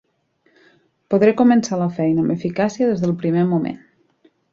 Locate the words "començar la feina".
1.41-2.23